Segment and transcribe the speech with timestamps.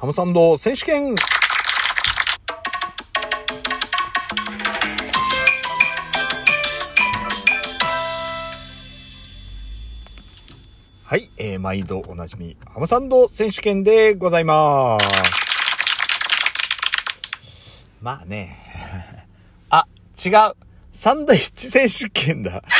[0.00, 1.16] ハムサンド選手権
[11.02, 15.08] はい、えー、毎度おなじみ、ハムサンド選手権でございます。
[18.00, 18.56] まあね。
[19.68, 19.88] あ、
[20.24, 20.54] 違う。
[20.92, 22.62] サンドイッチ選手権だ。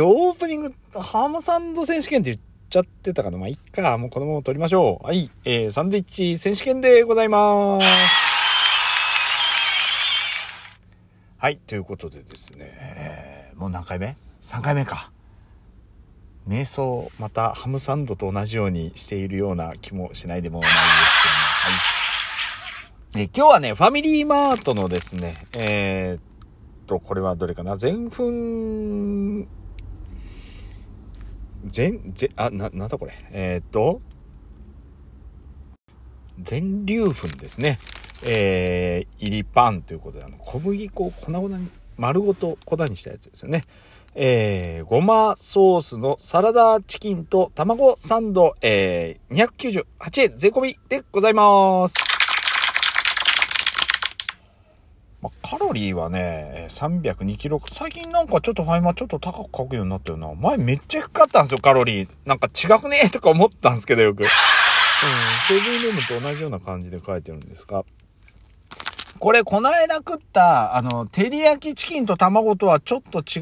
[0.00, 3.96] オープニング、ハムサンド選手権って言ってちゃってたかなまあ、いっか。
[3.98, 5.06] もうこのまま撮りましょう。
[5.06, 5.30] はい。
[5.44, 7.86] えー、サンドイッチ選手権でございます。
[11.38, 11.58] はい。
[11.58, 12.72] ということでですね
[13.52, 15.12] え、もう何回目 ?3 回目か。
[16.48, 20.82] 瞑想、またハムサンドと同じようにしているような気もしないでもないです
[23.12, 23.22] けども、はい。
[23.22, 26.20] え今日はね、ファミリーマートのですね、えー、っ
[26.88, 27.76] と、これはどれかな？
[27.76, 29.46] 全粉、
[31.64, 33.12] 全、全、あ、な、なんだこれ。
[33.30, 34.00] えー、っと、
[36.40, 37.78] 全粒粉ですね。
[38.26, 43.62] えー、入りパンということで、あの、小麦粉を粉々に、丸ごと粉にしたやつですよね。
[44.16, 52.23] えー、ごまソースのサラダチキンと卵サンド、えー、298円税込みでございます。
[55.24, 57.62] まあ、カロリーはね、302キロ。
[57.72, 60.34] 最近なんかちょっとファイマーちょっと高く書くようになったよな。
[60.34, 62.08] 前めっちゃ低かったんですよ、カロリー。
[62.26, 63.08] なんか違くね？
[63.08, 64.20] とか思ったんですけどよく。
[64.20, 64.28] うん、
[65.48, 67.86] セブンイレブンと同じような感じで書いてるんですが。
[69.18, 73.40] これ、この間食った、あの、照り焼きチキンと卵とはちょっと違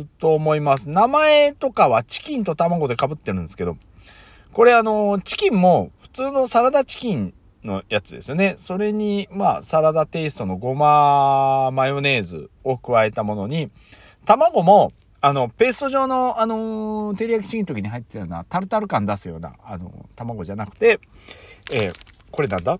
[0.00, 0.88] うと思います。
[0.88, 3.76] 名前とかはチキンと卵で被ってるんですけど、
[4.54, 7.34] これあの、チキンも普通のサラダチキン
[7.66, 8.54] のやつですよね。
[8.56, 13.70] それに、まあ、サラダテイストのごまマヨネーズを加えたものに、
[14.24, 21.00] 卵も、あの、ペースト状の、あの照り焼きチキンの時に入ってるような、タルタル感出すような、あの卵じゃなくて、
[21.72, 21.94] えー、
[22.30, 22.78] これなんだ？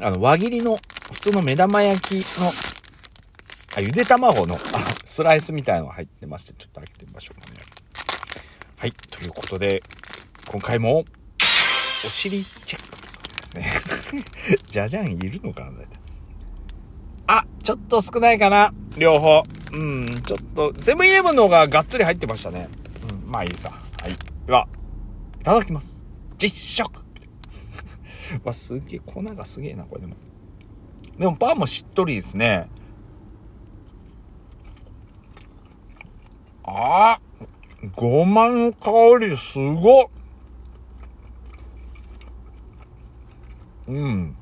[0.00, 0.78] あの、輪切りの
[1.12, 2.48] 普通の目玉焼きの、
[3.76, 4.58] あ、ゆで卵の、
[5.04, 7.56] スライスみたいのが入ってまして、ちょっと開けてみましょうかね。
[8.78, 9.82] はい、ということで、
[10.50, 11.04] 今回も、お
[12.08, 13.01] 尻チェック
[13.54, 14.22] ですね。
[14.66, 15.70] じゃじゃんいるのかな
[17.26, 19.42] あ、ちょっと少ないかな両方。
[19.72, 22.68] うん、ちょっと、セブンイレブンの方ががっつり入ってましたね。
[23.10, 23.70] うん、まあいいさ。
[23.70, 24.46] はい。
[24.46, 24.68] では、
[25.40, 26.04] いただきます。
[26.38, 26.50] 実
[26.84, 27.02] 食
[28.44, 30.16] わ、すげえ、粉がすげえな、これでも。
[31.18, 32.68] でもパンもしっとりですね。
[36.64, 37.18] あ
[37.96, 40.06] ごまの香りすごっ
[43.92, 44.36] うん。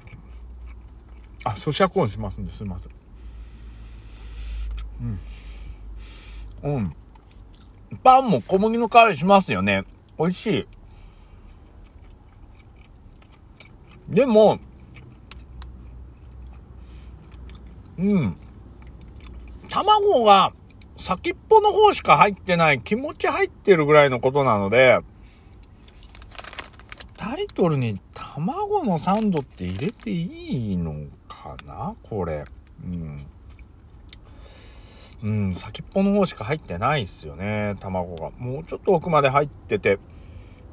[1.45, 2.93] あ、咀嚼音しますんですいません。
[6.63, 6.75] うん。
[6.75, 6.97] うん。
[8.05, 9.85] パンも小麦の香りしますよね。
[10.19, 10.67] 美味しい。
[14.09, 14.59] でも、
[17.99, 18.37] うん。
[19.69, 20.53] 卵が
[20.97, 25.01] 先っぽの方しか入ってない、気持ち入ってるぐらいのことなので、
[27.31, 31.95] タイトルに卵のサンドって入れていいのかな？
[32.03, 32.43] これ。
[32.85, 33.25] うん。
[35.23, 38.31] うん、先っぽの方しか入ってないっすよね、卵が。
[38.37, 40.01] もうちょっと奥まで入ってて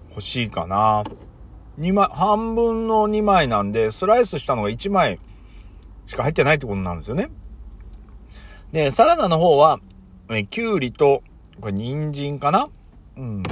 [0.10, 1.04] 欲しいかな。
[1.78, 5.20] 2枚、半分の2枚なんで、スライスしたのが1枚
[6.08, 7.30] しか入ってないってことなんですよね。
[8.72, 9.80] で、サラダの方は、
[10.32, 11.22] えきゅうりと、
[11.62, 12.68] これ人参かな？
[13.16, 13.44] うん。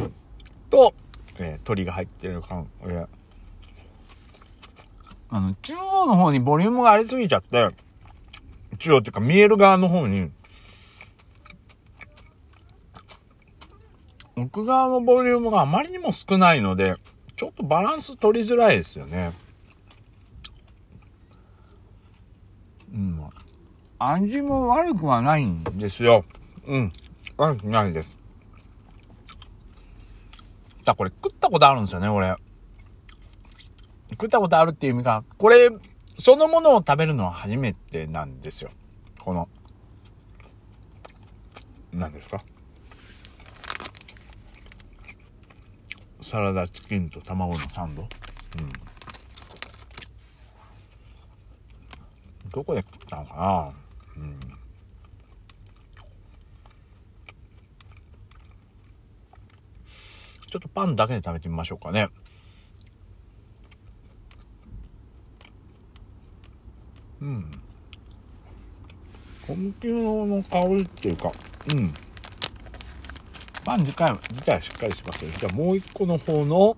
[0.72, 0.96] と、
[1.38, 3.06] えー、鶏が入ってるか、え
[5.30, 7.70] あの、中央の方にボリュームがありすぎちゃって、
[8.78, 10.32] 中央っていうか見える側の方に、
[14.38, 16.96] 奥側のボリュームがあまりにも少ないので、
[17.36, 19.34] ちょっとバランス取りづらいですよね。
[22.94, 23.22] うん。
[24.00, 26.24] 味も悪くはないんですよ。
[26.66, 26.92] うん。
[27.38, 28.25] 悪くないです。
[30.86, 32.36] だ、これ食ったことあるんですよね、俺。
[34.12, 35.70] 食ったことあるっていう意味が、これ、
[36.18, 38.70] そのものを食べるのは初めてなんですよ。
[39.20, 39.50] この、
[41.92, 42.44] 何ですか？
[46.22, 48.04] サラダチキンと卵のサンド。
[48.04, 48.10] うん。
[52.52, 53.74] どこで食ったのかな？
[54.24, 54.40] うん。
[60.56, 62.08] ちょっとパンだけで食べてみましょうかね。
[67.20, 67.52] うん。
[69.46, 71.30] 小麦の香りっていうか、
[71.74, 71.94] うん。
[73.66, 76.78] パン自体自体はしっかりしますけど、じゃあもう一個の方の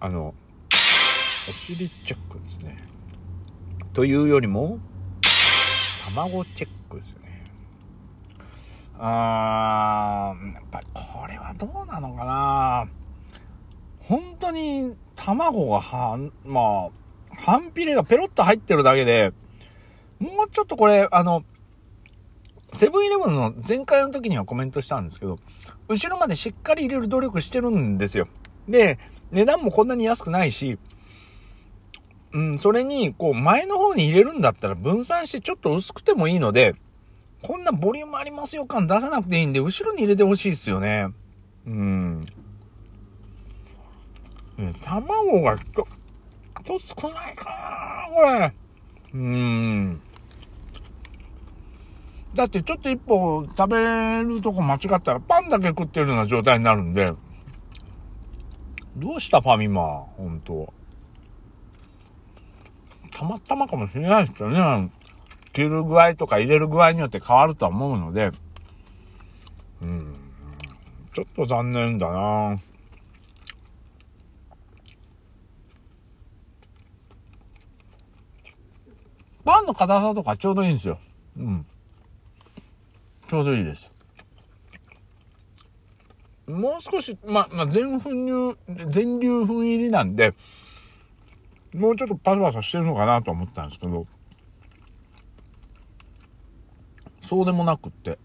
[0.00, 0.34] あの、お
[0.72, 2.88] 尻チェックですね。
[3.92, 4.78] というよりも、
[6.14, 7.44] 卵チェックですよね。
[8.98, 12.88] あー、やっぱりこれはどうなのかな
[14.10, 19.32] 本当に卵がは、まあ、半ピレがペロッと入ってるだけで、
[20.18, 21.44] もうちょっとこれ、あの、
[22.72, 25.38] セブンイレブンの前回の時にはコメントしたんですけど、
[25.86, 28.26] 後ろまでしっかり入れる努力してるんですよ。
[28.68, 28.98] で、
[29.30, 30.76] 値段もこんなに安くないし、
[32.32, 36.74] うん、それに、こう、前の方に入れるんだったら分散してちょっと薄くてもいいので、
[37.44, 41.06] こんなボリュームありますよ感出さなくていいんで、後ろに入れてほしいですよね。
[41.64, 42.26] うん。
[44.60, 47.50] うん、卵がちょっと少ないか
[48.10, 48.52] なこれ。
[49.14, 50.02] うん。
[52.34, 57.14] だってちょっと一歩食べるとこ間違ったらパンだけ食ってるような状態になるんで、
[58.96, 59.82] どうしたファミマ
[60.16, 60.72] ほんと。
[63.12, 64.90] たまたまかもしれないですよね。
[65.52, 68.30] 切る具合とか入れる具合によって変わるとは思うので、
[69.82, 70.14] うん、
[71.14, 72.60] ちょっと残念だな
[79.44, 80.98] パンの硬さとかちょうどいいんですよ。
[81.36, 81.66] うん。
[83.28, 83.92] ちょうどいいです。
[86.46, 88.56] もう少し、ま、まあ、全粉乳、
[88.86, 90.34] 全粒粉入りなんで、
[91.74, 94.06] もうちょっとパサパサしてるのかなと思ったんですけど、
[97.22, 98.18] そうでもなくって。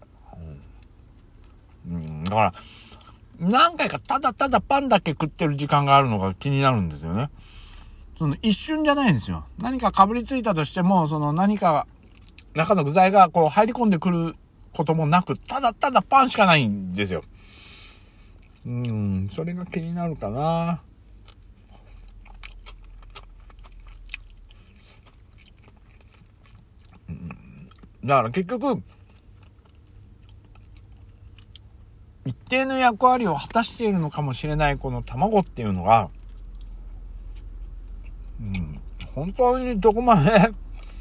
[1.88, 2.52] うん、だから、
[3.38, 7.30] 何回かただただパンだけ食ってる時間があるのが気になるんですよね。
[8.18, 9.44] その一瞬じゃないんですよ。
[9.58, 11.86] 何かかぶりついたとしても、その何か
[12.54, 14.34] 中の具材がこう入り込んでくる
[14.72, 17.22] こともなく、ただただパンしかないんですよ。
[18.66, 20.80] うん、それが気になるかな。
[28.04, 28.82] だから結局、
[32.24, 36.08] 一定の役割を果たしているのかもしれないこの卵っていうのが、
[38.40, 38.80] うん、
[39.14, 40.50] 本当にどこまで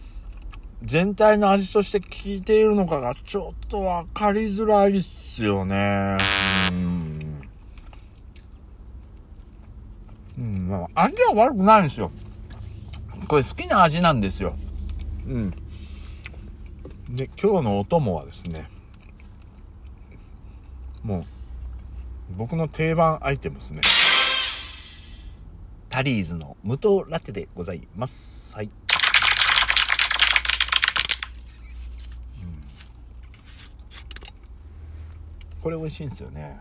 [0.84, 6.18] 全体の味として効いているのかがちょっとわかりづらいっすよね。
[6.72, 7.42] うん。
[10.38, 12.12] うん、まあ、味は悪くないんですよ。
[13.28, 14.56] これ好きな味なんですよ。
[15.28, 15.52] うん。
[17.10, 18.70] で、今日のお供はですね、
[21.04, 21.26] もう、
[22.38, 23.82] 僕の定番アイテムですね。
[25.96, 28.54] タリーズの無糖ラテでございます。
[28.54, 28.70] はい。
[35.62, 36.60] これ美味しいんですよね。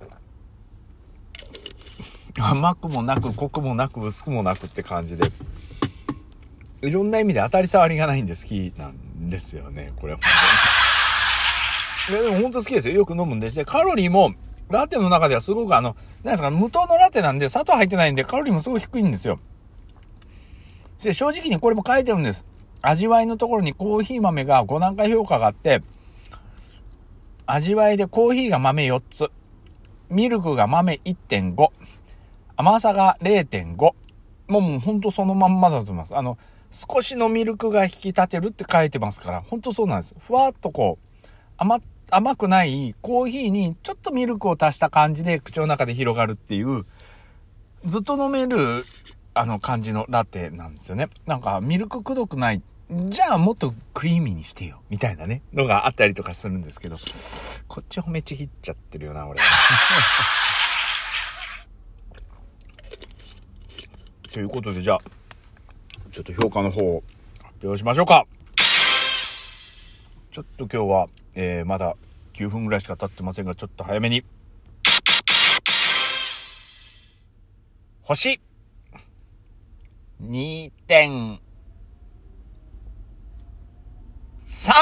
[2.42, 5.30] 甘くもなく濃くもなく薄くもなくって感じで。
[6.82, 9.92] いろんな意味で当たり障りがないんで好きなんですよね。
[9.94, 10.28] これは本
[12.08, 12.22] 当に。
[12.22, 12.96] いやでも本当好きですよ。
[12.96, 14.34] よく飲むんでしてカロリーも
[14.68, 19.38] ラテの中ではすごくあの何ですか無糖のラテなんで砂糖入ってないんでカロリーもすごい低いんですよ
[21.02, 22.44] で正直にこれも書いてるんです
[22.82, 25.82] 味わいのところにコーヒー豆が5段階評価があって
[27.48, 29.30] 味わいでコーヒーが豆4つ、
[30.10, 31.68] ミルクが豆1.5、
[32.56, 33.76] 甘さが0.5。
[34.48, 36.16] もうもうほんとそのまんまだと思います。
[36.16, 36.38] あの、
[36.72, 40.16] 少しのミルクが引き立てるって書いてますから、ほんとそうなんです。
[40.18, 46.84] ふわっとこう、甘っ、甘くないコーヒーにちょっとミルクを足した感じで口の中で広がるっていう、
[47.84, 48.84] ずっと飲める、
[49.34, 51.08] あの感じのラテなんですよね。
[51.26, 56.96] なんかミルクくどくないじゃあもっとクリーミーにしてよ、みたいなね、のがあったりとかするんですけど、
[57.66, 59.40] こっち褒めちぎっちゃってるよな、俺。
[64.32, 65.00] ということで、じゃあ、
[66.12, 67.02] ちょっと評価の方を
[67.42, 68.24] 発表しましょうか。
[70.30, 71.08] ちょっと今日は、
[71.38, 71.96] えー、まだ
[72.32, 74.24] 9分ぐらいしか経ってませんが、ちょっと早めに。
[78.02, 78.40] 星
[80.22, 81.38] 2点
[84.38, 84.72] 3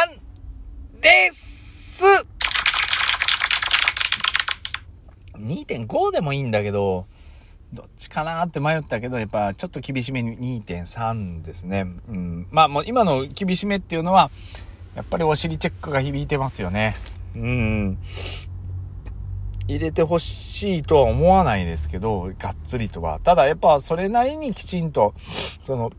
[1.01, 2.25] です
[5.37, 7.07] 2.5でもいいんだけど、
[7.73, 11.87] どっちかなって迷ったけど、やっぱちょっと厳しめに2.3ですね。
[12.09, 12.47] うん。
[12.53, 14.31] まあもう今の厳しめっていうのは、
[14.95, 16.97] やっぱりお尻チェックが響いてますよね。
[17.35, 17.99] うん。
[19.67, 23.19] 入れてほしいとは思わないですけど、がっつりとは。
[23.21, 25.15] ただやっぱそれなりにきちんと、
[25.61, 25.91] その、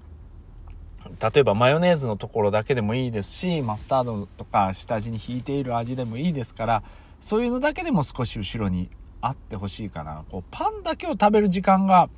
[1.21, 6.83] 例えばマヨネーズのところだけでもいいですし、マスタードとか下地に引いている味でもいいですから、
[7.21, 8.89] そういうのだけでも少し後ろに
[9.21, 10.23] あってほしいかな。
[10.29, 12.09] こう、パンだけを食べる時間が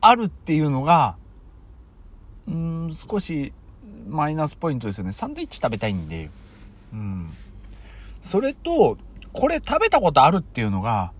[0.00, 1.16] あるっていうのが、
[2.46, 3.52] うん、少し
[4.08, 5.12] マイナスポイントですよね。
[5.12, 6.30] サンドイッチ食べたいんで。
[6.92, 7.30] うん。
[8.20, 8.98] それと、
[9.32, 11.12] これ食べたことあるっていうのが、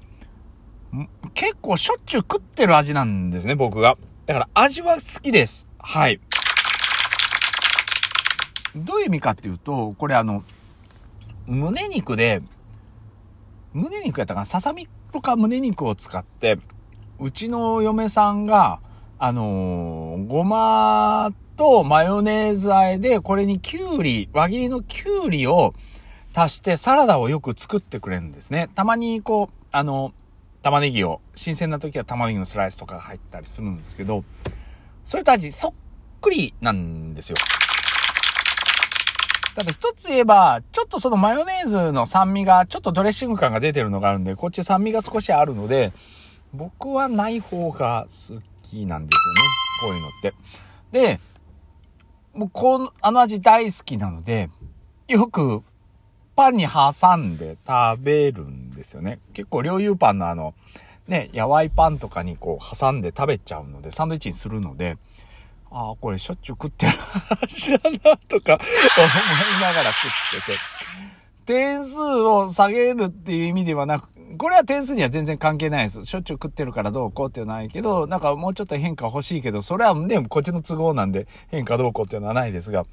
[1.34, 3.96] 結構しょっちゅう食ってる味なんですね、僕が。
[4.26, 5.66] だから味は好きです。
[5.78, 6.20] はい。
[8.76, 10.44] どういう意味かっていうと、これあの、
[11.46, 12.42] 胸肉で、
[13.72, 14.46] 胸肉やったかな？
[14.46, 16.58] ささみとか胸肉を使って、
[17.18, 18.80] うちの嫁さんが、
[19.24, 25.74] あのー、ごまとマヨネーズ和えで、これにきゅうり、輪切りのきゅうりを
[26.34, 28.68] 足してサラダをよく作ってくれるんですね。
[28.74, 30.12] たまにこう、あの、
[30.62, 34.24] 玉ねぎを、新鮮な時は玉ねぎのスライスとかが入ったりするんですけど、
[35.04, 35.72] それと味そっ
[36.20, 37.36] くりなんですよ。
[39.54, 45.92] ただ一つ言えば、ちょっとそのマヨネーズの酸味が、ちょっとドレッシング感が出てるのがあるんで、こっち酸味が少しあるので、
[46.52, 48.40] 僕はない方が好
[48.72, 49.40] きなんですよね。
[49.80, 50.34] こういうのって。
[50.92, 51.20] で、
[52.34, 54.48] もうこの、あの味大好きなので、
[55.08, 55.62] よく
[56.34, 59.18] パンに挟んで食べるんですよね。
[59.34, 60.54] 結構、両油パンのあの、
[61.06, 64.96] ね、やわいパンとかにこう挟んで食べちゃうので、サンドイッチにするので、
[65.70, 66.92] ああ、これしょっちゅう食ってる
[67.42, 70.58] 味だな、とか思いながら食ってて。
[71.44, 74.08] 点数を下げるっていう意味ではなく、
[74.38, 76.04] これは点数には全然関係ないです。
[76.04, 82.86] しょっちゅう食ってるからどうこうっていうのはないけど、なんかもうちょっと変化欲しいけど、それはね、こっちの都合なんで変化どうこうっていうのはないですが、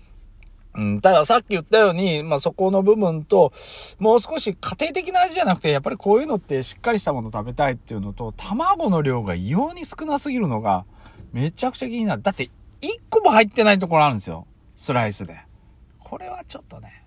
[0.75, 3.53] うん、たださっき言ったように、まあ、そこの部分と、
[3.97, 10.85] もう少し家庭的な味じゃなくて、やっぱりこういうのってしっかりしたもの食べたいっていうのと、卵の量が異様に少なすぎるのが、
[11.33, 12.21] めちゃくちゃ気になる。
[12.21, 12.51] だって、1
[13.09, 14.45] 個も入ってないところあるんですよ。
[14.75, 15.39] スライスで。
[15.99, 17.03] これはちょっとね。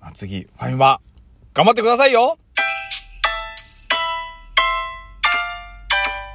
[0.00, 1.00] まあ、次、ファミマ、
[1.54, 2.38] 頑張ってくださいよ